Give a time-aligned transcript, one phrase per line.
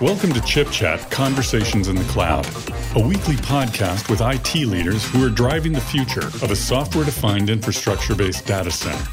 [0.00, 2.46] Welcome to Chip Chat Conversations in the Cloud,
[2.96, 7.50] a weekly podcast with IT leaders who are driving the future of a software defined
[7.50, 9.04] infrastructure based data center.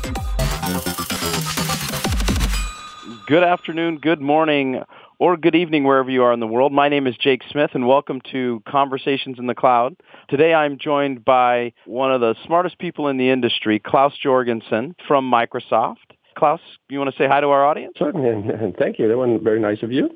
[3.28, 4.84] Good afternoon, good morning,
[5.20, 6.72] or good evening wherever you are in the world.
[6.72, 9.98] My name is Jake Smith and welcome to Conversations in the Cloud.
[10.30, 15.30] Today I'm joined by one of the smartest people in the industry, Claus Joergensen from
[15.30, 16.11] Microsoft.
[16.42, 16.60] Claus,
[16.90, 17.94] you want to say hi to our audience?
[18.00, 19.08] Certainly, and thank you.
[19.08, 20.10] That was very nice of you.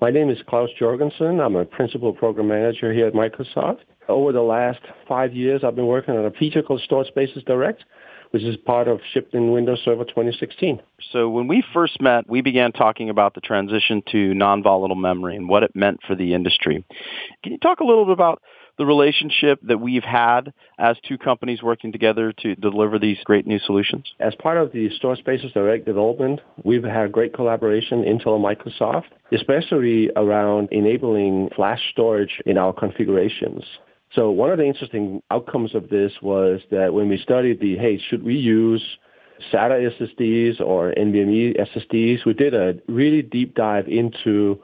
[0.00, 1.40] My name is Claus Joergensen.
[1.40, 3.82] I'm a principal program manager here at Microsoft.
[4.08, 7.84] Over the last five years, I've been working on a feature called Storage Spaces Direct
[8.32, 10.80] which is part of shipped in Windows Server 2016.
[11.10, 15.48] So when we first met, we began talking about the transition to non-volatile memory and
[15.48, 16.84] what it meant for the industry.
[17.42, 18.40] Can you talk a little bit about
[18.80, 23.58] the relationship that we've had as two companies working together to deliver these great new
[23.58, 24.06] solutions?
[24.18, 29.10] As part of the Storage Spaces Direct development, we've had great collaboration, Intel and Microsoft,
[29.32, 33.62] especially around enabling flash storage in our configurations.
[34.14, 38.00] So one of the interesting outcomes of this was that when we studied the, hey,
[38.08, 38.82] should we use
[39.52, 44.58] SATA SSDs or NVMe SSDs, we did a really deep dive into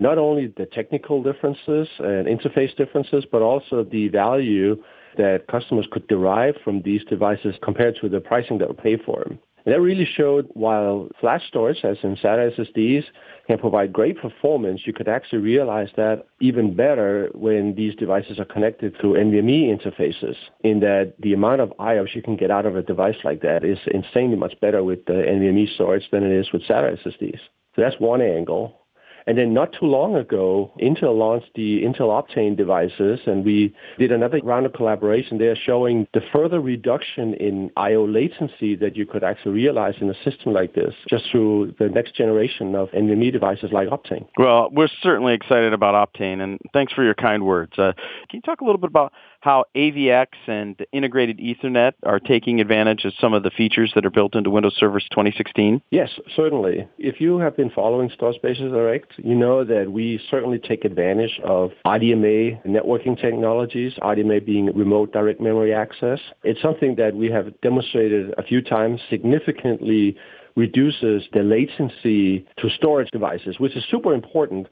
[0.00, 4.82] not only the technical differences and interface differences, but also the value
[5.16, 9.24] that customers could derive from these devices compared to the pricing that we pay for
[9.24, 9.38] them.
[9.68, 13.04] And that really showed while flash storage, as in SATA SSDs,
[13.48, 18.46] can provide great performance, you could actually realize that even better when these devices are
[18.46, 22.76] connected through NVMe interfaces, in that the amount of IOPS you can get out of
[22.76, 26.50] a device like that is insanely much better with the NVMe storage than it is
[26.50, 27.40] with SATA SSDs.
[27.76, 28.80] So that's one angle.
[29.28, 34.10] And then not too long ago, Intel launched the Intel Optane devices, and we did
[34.10, 38.06] another round of collaboration there showing the further reduction in I.O.
[38.06, 42.14] latency that you could actually realize in a system like this just through the next
[42.14, 44.26] generation of NVMe devices like Optane.
[44.38, 47.72] Well, we're certainly excited about Optane, and thanks for your kind words.
[47.76, 47.92] Uh,
[48.30, 53.04] can you talk a little bit about how AVX and integrated Ethernet are taking advantage
[53.04, 55.82] of some of the features that are built into Windows Server 2016?
[55.90, 56.88] Yes, certainly.
[56.98, 61.40] If you have been following Storage Spaces Direct, you know that we certainly take advantage
[61.44, 66.20] of RDMA networking technologies, RDMA being remote direct memory access.
[66.42, 70.16] It's something that we have demonstrated a few times significantly
[70.58, 74.66] reduces the latency to storage devices, which is super important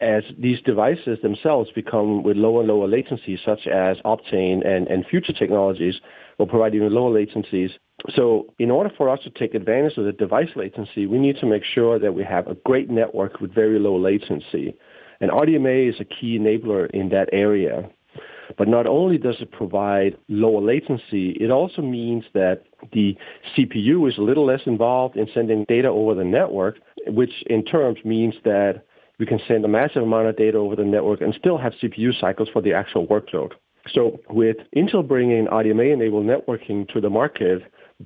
[0.00, 5.04] as these devices themselves become with lower and lower latencies, such as Optane and, and
[5.06, 6.00] future technologies
[6.38, 7.70] will provide even lower latencies.
[8.14, 11.46] So in order for us to take advantage of the device latency, we need to
[11.46, 14.74] make sure that we have a great network with very low latency.
[15.20, 17.90] And RDMA is a key enabler in that area.
[18.56, 23.16] But not only does it provide lower latency, it also means that the
[23.54, 27.98] CPU is a little less involved in sending data over the network, which in terms
[28.04, 28.82] means that
[29.20, 32.18] we can send a massive amount of data over the network and still have CPU
[32.18, 33.52] cycles for the actual workload.
[33.92, 37.62] So with Intel bringing RDMA-enabled networking to the market,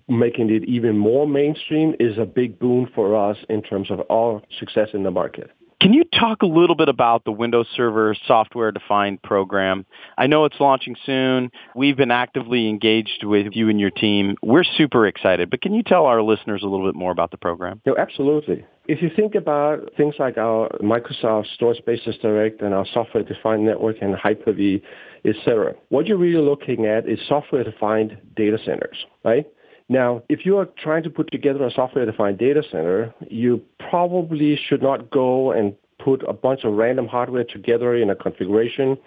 [0.08, 4.42] making it even more mainstream is a big boon for us in terms of our
[4.58, 5.50] success in the market.
[5.80, 9.84] Can you talk a little bit about the Windows Server software defined program?
[10.16, 11.50] I know it's launching soon.
[11.76, 14.36] We've been actively engaged with you and your team.
[14.42, 17.36] We're super excited, but can you tell our listeners a little bit more about the
[17.36, 17.82] program?
[17.84, 18.64] No, absolutely.
[18.86, 23.96] If you think about things like our Microsoft Storage Spaces Direct and our software-defined network
[24.02, 24.82] and Hyper-V,
[25.24, 29.46] etc., what you're really looking at is software-defined data centers, right?
[29.88, 34.82] Now, if you are trying to put together a software-defined data center, you probably should
[34.82, 38.98] not go and put a bunch of random hardware together in a configuration,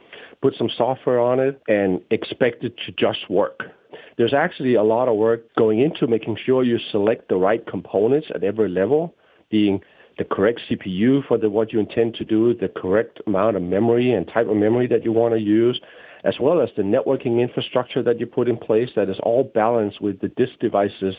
[0.41, 3.61] put some software on it, and expect it to just work.
[4.17, 8.27] There's actually a lot of work going into making sure you select the right components
[8.33, 9.13] at every level,
[9.49, 9.81] being
[10.17, 14.11] the correct CPU for the, what you intend to do, the correct amount of memory
[14.13, 15.79] and type of memory that you want to use,
[16.23, 20.01] as well as the networking infrastructure that you put in place that is all balanced
[20.01, 21.15] with the disk devices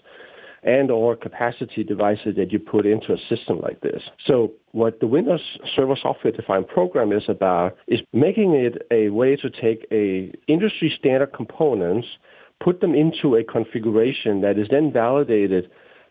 [0.63, 4.03] and or capacity devices that you put into a system like this.
[4.27, 5.41] So what the Windows
[5.77, 10.93] Server Software Defined Program is about is making it a way to take a industry
[10.99, 12.09] standard components,
[12.61, 15.71] put them into a configuration that is then validated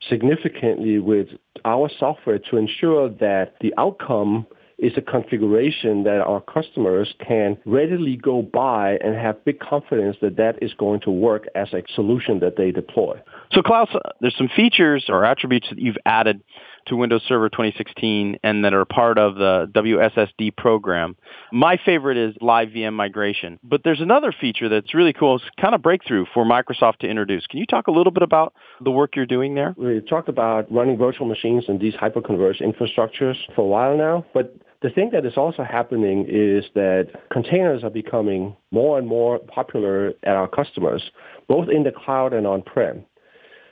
[0.09, 1.27] significantly with
[1.65, 4.45] our software to ensure that the outcome
[4.77, 10.37] is a configuration that our customers can readily go by and have big confidence that
[10.37, 13.19] that is going to work as a solution that they deploy.
[13.51, 13.89] So Claus,
[14.21, 16.41] there's some features or attributes that you've added
[16.87, 21.15] to Windows Server 2016 and that are part of the WSSD program.
[21.51, 25.35] My favorite is live VM migration, but there's another feature that's really cool.
[25.37, 27.45] It's kind of breakthrough for Microsoft to introduce.
[27.47, 28.53] Can you talk a little bit about
[28.83, 29.75] the work you're doing there?
[29.77, 34.55] We talked about running virtual machines in these hyperconverged infrastructures for a while now, but
[34.81, 40.13] the thing that is also happening is that containers are becoming more and more popular
[40.23, 41.11] at our customers,
[41.47, 43.03] both in the cloud and on-prem.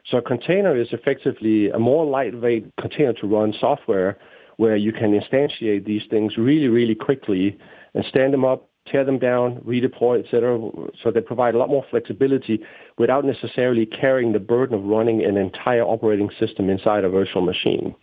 [0.10, 4.18] So a container is effectively a more lightweight container to run software
[4.58, 7.58] where you can instantiate these things really, really quickly
[7.94, 10.60] and stand them up, tear them down, redeploy, etc.
[11.04, 12.62] So they provide a lot more flexibility
[12.98, 17.96] without necessarily carrying the burden of running an entire operating system inside a virtual machine.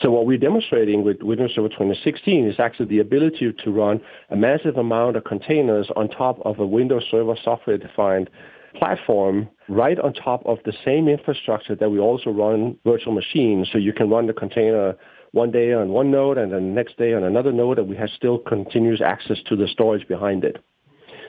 [0.00, 4.00] So what we're demonstrating with Windows Server 2016 is actually the ability to run
[4.30, 8.30] a massive amount of containers on top of a Windows Server software-defined
[8.74, 13.68] platform right on top of the same infrastructure that we also run virtual machines.
[13.72, 14.96] So you can run the container
[15.32, 17.96] one day on one node and then the next day on another node, and we
[17.96, 20.62] have still continuous access to the storage behind it.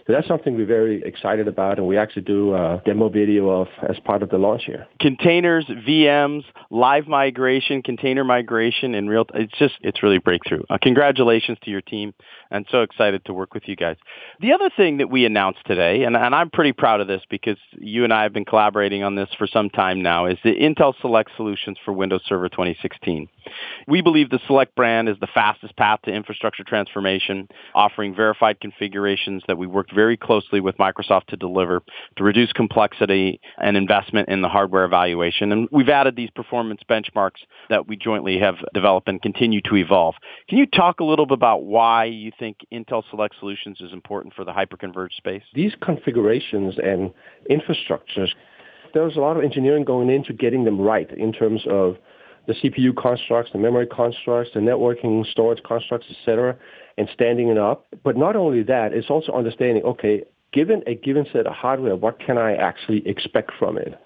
[0.06, 3.68] So that's something we're very excited about, and we actually do a demo video of
[3.88, 4.86] as part of the launch here.
[5.00, 9.26] Containers, VMs, live migration, container migration in real.
[9.34, 10.64] It's just it's really breakthrough.
[10.70, 12.14] Uh, congratulations to your team,
[12.52, 13.96] and so excited to work with you guys.
[14.42, 17.58] The other thing that we announced today, and, and I'm pretty proud of this because
[17.80, 20.94] you and I have been collaborating on this for some time now, is the Intel
[21.00, 23.30] Select solutions for Windows Server 2016.
[23.88, 29.44] We believe the Select brand is the fastest path to infrastructure transformation, offering verified configurations
[29.48, 31.82] that we worked very closely with Microsoft to deliver
[32.18, 35.52] to reduce complexity and investment in the hardware evaluation.
[35.52, 40.16] And we've added these performance benchmarks that we jointly have developed and continue to evolve.
[40.50, 44.34] Can you talk a little bit about why you think Intel Select Solutions is important
[44.34, 45.44] for the hyperconverged space?
[45.54, 47.14] These configurations and
[47.50, 48.30] infrastructures,
[48.94, 51.98] there's a lot of engineering going into getting them right in terms of
[52.46, 56.58] the CPU constructs, the memory constructs, the networking storage constructs, etc
[56.98, 57.86] and standing it up.
[58.04, 62.20] But not only that, it's also understanding, okay, given a given set of hardware, what
[62.20, 64.00] can I actually expect from it?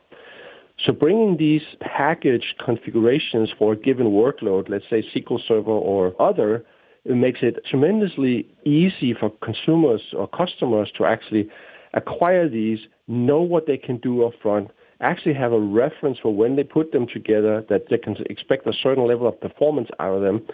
[0.86, 6.64] So bringing these package configurations for a given workload, let's say SQL Server or other,
[7.04, 11.50] it makes it tremendously easy for consumers or customers to actually
[11.94, 14.70] acquire these, know what they can do upfront,
[15.00, 18.74] actually have a reference for when they put them together that they can expect a
[18.74, 20.46] certain level of performance out of them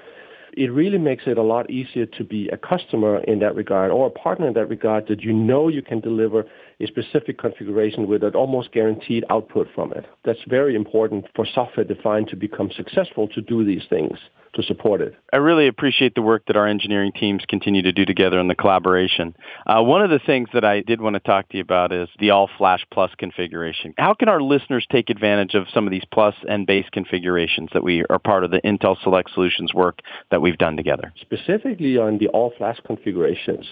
[0.55, 4.07] it really makes it a lot easier to be a customer in that regard or
[4.07, 6.45] a partner in that regard that you know you can deliver
[6.79, 10.05] a specific configuration with an almost guaranteed output from it.
[10.25, 14.17] That's very important for software defined to become successful to do these things
[14.53, 15.15] to support it.
[15.31, 18.55] I really appreciate the work that our engineering teams continue to do together in the
[18.55, 19.35] collaboration.
[19.65, 22.07] Uh, one of the things that I did want to talk to you about is
[22.19, 23.93] the All Flash Plus configuration.
[23.97, 27.83] How can our listeners take advantage of some of these Plus and Base configurations that
[27.83, 29.99] we are part of the Intel Select Solutions work
[30.31, 31.11] that we've done together?
[31.21, 33.65] Specifically on the All Flash configurations.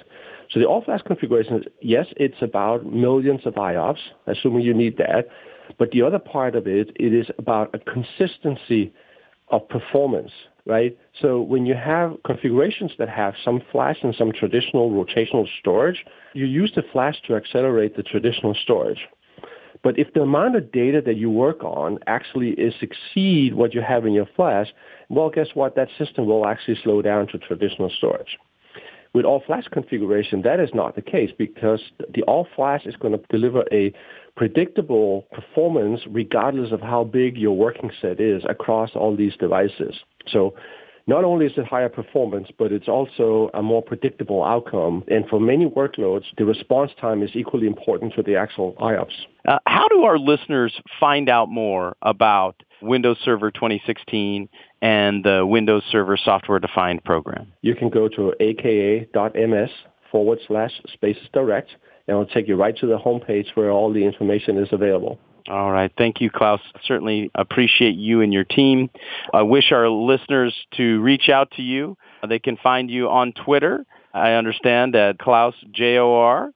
[0.51, 5.27] So the All Flash configurations, yes, it's about millions of IOPS, assuming you need that.
[5.79, 8.93] But the other part of it, it is about a consistency
[9.49, 10.31] of performance
[10.65, 10.97] right?
[11.21, 16.45] So when you have configurations that have some flash and some traditional rotational storage, you
[16.45, 19.07] use the flash to accelerate the traditional storage.
[19.83, 23.81] But if the amount of data that you work on actually is exceed what you
[23.81, 24.67] have in your flash,
[25.09, 25.75] well, guess what?
[25.75, 28.37] That system will actually slow down to traditional storage.
[29.13, 31.81] With all flash configuration, that is not the case because
[32.13, 33.93] the all flash is going to deliver a
[34.37, 39.99] predictable performance regardless of how big your working set is across all these devices.
[40.27, 40.55] So
[41.07, 45.03] not only is it higher performance, but it's also a more predictable outcome.
[45.09, 49.13] And for many workloads, the response time is equally important to the actual IOPS.
[49.47, 54.47] Uh, how do our listeners find out more about Windows Server 2016
[54.81, 57.51] and the Windows Server Software Defined program?
[57.61, 59.69] You can go to aka.ms
[60.11, 61.69] forward slash spaces direct,
[62.07, 65.19] and it'll take you right to the homepage where all the information is available.
[65.49, 65.91] All right.
[65.97, 66.59] Thank you, Claus.
[66.85, 68.89] Certainly appreciate you and your team.
[69.33, 71.97] I wish our listeners to reach out to you.
[72.27, 73.85] They can find you on Twitter.
[74.13, 76.51] I understand at Claus J-O-R.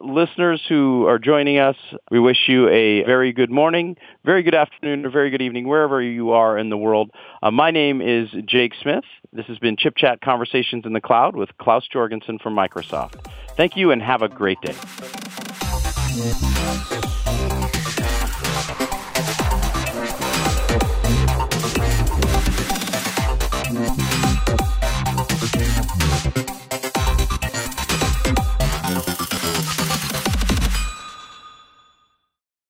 [0.00, 1.76] Listeners who are joining us,
[2.10, 6.02] we wish you a very good morning, very good afternoon, or very good evening, wherever
[6.02, 7.10] you are in the world.
[7.42, 9.04] Uh, my name is Jake Smith.
[9.32, 13.14] This has been Chip Chat Conversations in the Cloud with Claus Joergensen from Microsoft.
[13.56, 14.74] Thank you and have a great day.